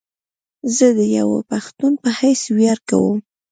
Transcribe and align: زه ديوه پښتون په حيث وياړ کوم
زه 0.75 0.87
ديوه 0.97 1.39
پښتون 1.51 1.93
په 2.03 2.09
حيث 2.19 2.41
وياړ 2.57 2.77
کوم 2.89 3.17